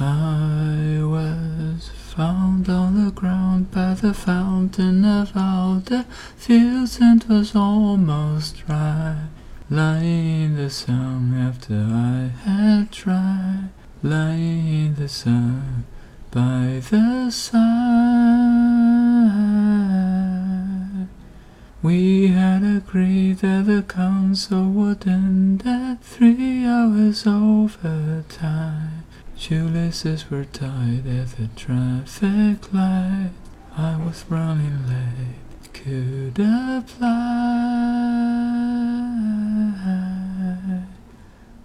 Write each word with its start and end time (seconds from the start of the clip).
I 0.00 1.00
was 1.02 1.88
found 1.88 2.68
on 2.68 3.04
the 3.04 3.10
ground 3.10 3.72
by 3.72 3.94
the 3.94 4.14
fountain 4.14 5.04
of 5.04 5.36
all 5.36 5.80
the 5.80 6.04
fields 6.36 7.00
and 7.00 7.24
was 7.24 7.56
almost 7.56 8.64
dry. 8.64 9.16
Lying 9.68 10.44
in 10.44 10.56
the 10.56 10.70
sun 10.70 11.34
after 11.36 11.74
I 11.74 12.30
had 12.48 12.92
tried, 12.92 13.70
lying 14.04 14.68
in 14.68 14.94
the 14.94 15.08
sun 15.08 15.84
by 16.30 16.80
the 16.90 17.30
side. 17.30 17.58
We 21.82 22.28
had 22.28 22.62
agreed 22.62 23.38
that 23.38 23.66
the 23.66 23.82
council 23.82 24.70
would 24.70 25.08
end 25.08 25.66
at 25.66 26.04
three 26.04 26.64
hours 26.64 27.26
overtime. 27.26 29.07
Shoelaces 29.38 30.30
were 30.30 30.44
tied 30.46 31.06
at 31.06 31.28
the 31.36 31.46
traffic 31.54 32.72
light. 32.74 33.30
I 33.76 33.96
was 33.96 34.24
running 34.28 34.88
late, 34.88 35.72
could 35.72 36.40
apply 36.40 36.98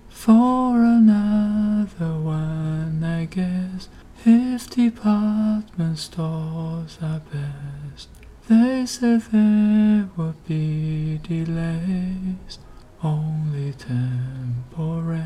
for 0.07 0.83
another 0.83 2.13
one, 2.19 3.03
I 3.03 3.25
guess. 3.25 3.89
If 4.23 4.69
department 4.69 5.97
stores 5.97 6.99
are 7.01 7.21
best, 7.33 8.09
they 8.47 8.85
said 8.85 9.21
there 9.31 10.09
would 10.15 10.45
be 10.45 11.17
delays, 11.23 12.59
only 13.03 13.73
temporary 13.73 15.17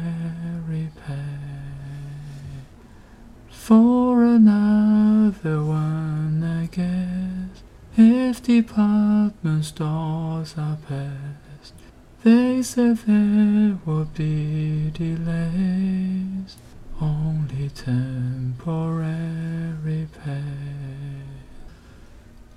pay. 1.06 1.58
For 3.50 4.24
another 4.24 5.62
one, 5.62 6.42
I 6.42 6.68
guess, 6.68 7.64
if 8.00 8.44
department 8.44 9.66
stores 9.66 10.54
are 10.56 10.78
best, 10.88 11.74
they 12.24 12.62
said 12.62 12.98
there 13.08 13.80
would 13.86 14.14
be 14.14 14.92
delays, 14.92 16.58
only 17.02 17.70
temporary 17.70 19.18
pay. 20.24 20.44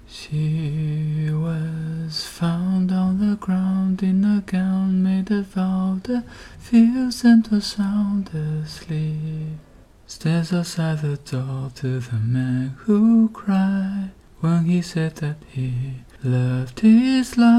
She 0.07 1.31
was 1.33 2.27
found 2.27 2.93
on 2.93 3.19
the 3.19 3.37
ground 3.37 4.03
in 4.03 4.25
a 4.25 4.43
gown 4.45 5.03
made 5.03 5.31
of 5.31 5.55
the 5.55 6.23
fields 6.59 7.25
and 7.25 7.49
was 7.49 7.65
sound 7.65 8.29
asleep. 8.35 9.57
Stands 10.07 10.53
outside 10.53 11.01
the 11.01 11.17
door 11.17 11.71
to 11.77 12.01
the 12.01 12.17
man 12.17 12.75
who 12.81 13.31
cried 13.31 14.11
when 14.41 14.65
he 14.65 14.83
said 14.83 15.17
that 15.17 15.37
he 15.49 15.95
loved 16.23 16.81
his 16.81 17.37
life. 17.37 17.51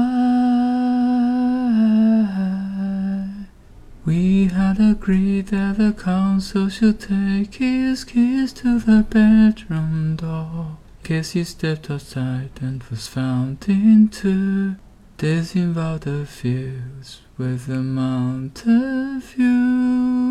We 4.04 4.46
had 4.46 4.80
agreed 4.80 5.46
that 5.48 5.78
the 5.78 5.92
council 5.92 6.68
should 6.68 7.00
take 7.00 7.54
his 7.54 8.04
keys 8.04 8.52
to 8.54 8.78
the 8.80 9.04
bedroom 9.08 10.16
door. 10.16 10.78
He 11.04 11.44
stepped 11.44 11.90
outside 11.90 12.50
and 12.60 12.82
was 12.84 13.06
found 13.06 13.64
in 13.68 14.08
two. 14.08 14.76
Days 15.18 15.54
involved 15.54 16.04
the 16.04 16.26
fields 16.26 17.20
with 17.36 17.68
a 17.68 17.82
mountain 17.82 19.20
view. 19.20 20.21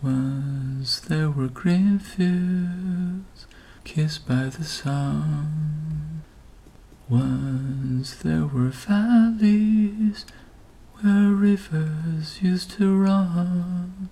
Once 0.00 1.00
there 1.00 1.28
were 1.28 1.48
green 1.48 1.98
fields 1.98 3.46
kissed 3.82 4.28
by 4.28 4.44
the 4.44 4.62
sun. 4.62 6.22
Once 7.08 8.14
there 8.14 8.46
were 8.46 8.68
valleys 8.68 10.24
where 11.00 11.30
rivers 11.30 12.40
used 12.40 12.70
to 12.70 12.96
run. 12.96 14.08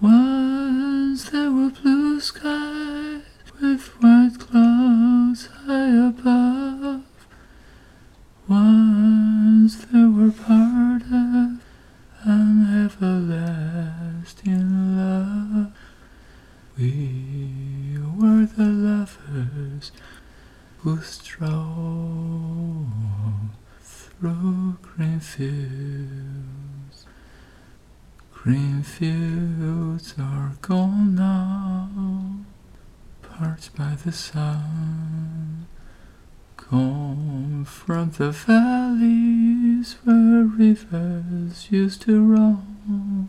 Once 0.00 1.30
there 1.30 1.50
were 1.50 1.70
blue 1.70 2.20
skies 2.20 3.22
with 3.62 3.86
white 4.02 4.38
clouds 4.38 5.46
high 5.64 6.08
above. 6.08 7.02
Once 8.46 9.76
there 9.86 10.08
were 10.08 10.32
part 10.32 11.02
of 11.04 11.60
an 12.24 12.84
everlasting 12.84 14.96
love. 14.96 15.72
We 16.76 17.96
were 18.16 18.44
the 18.44 18.64
who 20.78 21.00
strolled 21.02 22.86
through 23.82 24.78
green 24.82 25.20
fields. 25.20 27.06
Green 28.32 28.82
fields 28.82 30.14
are 30.18 30.52
gone 30.62 31.14
now, 31.14 31.90
parched 33.22 33.76
by 33.76 33.94
the 34.04 34.12
sun. 34.12 35.66
Gone 36.56 37.64
from 37.66 38.10
the 38.12 38.30
valleys 38.30 39.96
where 40.04 40.44
rivers 40.44 41.70
used 41.70 42.02
to 42.02 42.24
run. 42.24 43.28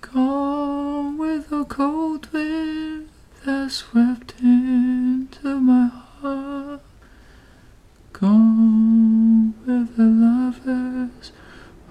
Gone 0.00 1.18
with 1.18 1.50
a 1.50 1.64
cold 1.64 2.28
wind 2.32 3.08
that 3.44 3.70
swept 3.70 4.34
into 5.28 5.60
my 5.60 5.88
heart. 6.20 6.80
Gone 8.12 9.54
with 9.66 9.96
the 9.96 10.04
lovers 10.04 11.32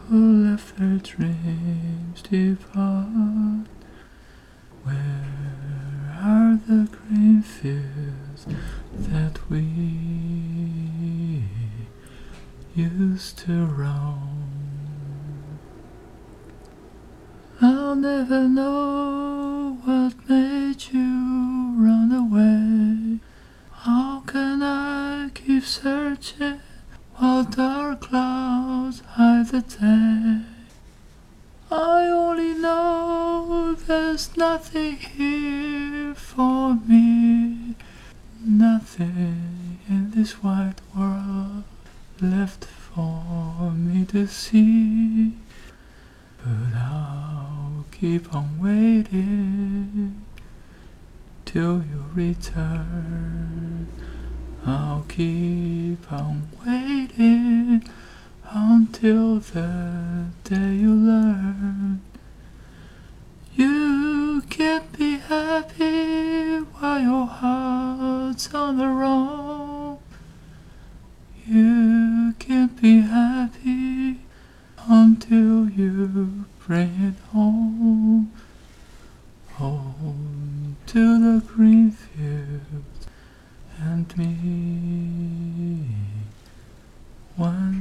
who 0.07 0.49
left 0.49 0.77
their 0.77 0.97
dreams 0.97 2.21
depart. 2.23 3.67
Where 4.83 6.17
are 6.21 6.59
the 6.67 6.89
green 6.91 7.41
fields 7.41 8.47
that 8.91 9.49
we 9.49 11.43
used 12.75 13.37
to 13.39 13.65
roam? 13.65 14.33
I'll 17.61 17.95
never 17.95 18.47
know 18.47 19.36
dark 27.87 28.01
clouds 28.01 29.01
hide 29.15 29.47
the 29.47 29.61
day? 29.61 30.41
I 31.71 32.07
only 32.09 32.53
know 32.53 33.75
there's 33.75 34.35
nothing 34.35 34.97
here 34.97 36.13
for 36.13 36.75
me, 36.75 37.75
nothing 38.43 39.79
in 39.87 40.11
this 40.11 40.43
wide 40.43 40.81
world 40.93 41.63
left 42.19 42.65
for 42.65 43.71
me 43.71 44.03
to 44.07 44.27
see. 44.27 45.37
But 46.43 46.75
I'll 46.75 47.85
keep 47.93 48.35
on 48.35 48.59
waiting 48.59 50.25
till 51.45 51.83
you 51.89 52.03
return. 52.13 53.87
I'll 54.65 55.05
keep 55.07 55.76
keep 55.97 56.11
on 56.11 56.49
waiting 56.65 57.83
until 58.49 59.39
the 59.39 60.25
day 60.43 60.75
you 60.75 60.93
learn. 60.93 62.01
You 63.55 64.43
can't 64.49 64.91
be 64.97 65.17
happy 65.17 66.57
while 66.57 66.99
your 66.99 67.25
heart's 67.25 68.53
on 68.53 68.77
the 68.77 68.87
road. 68.87 69.99
You 71.47 72.33
can't 72.39 72.79
be 72.81 73.01
happy 73.01 74.19
until 74.87 75.69
you 75.69 76.45
bring 76.65 77.13
it 77.13 77.19
home. 77.31 78.31
Home 79.53 80.77
to 80.87 81.19
the 81.19 81.45
green 81.45 81.91
fields 81.91 83.07
and 83.79 84.17
me 84.17 85.46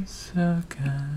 circus. 0.07 1.16